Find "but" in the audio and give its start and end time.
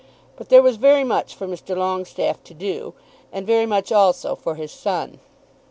0.35-0.49